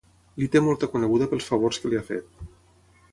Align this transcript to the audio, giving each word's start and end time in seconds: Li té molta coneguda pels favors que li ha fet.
Li 0.43 0.47
té 0.55 0.61
molta 0.67 0.89
coneguda 0.93 1.27
pels 1.33 1.49
favors 1.51 1.81
que 1.83 1.91
li 1.93 2.01
ha 2.01 2.05
fet. 2.11 2.45